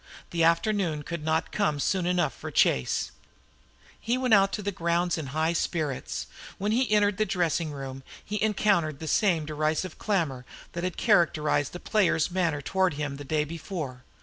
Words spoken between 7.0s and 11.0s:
the dressing room he encountered the same derisive clamor that had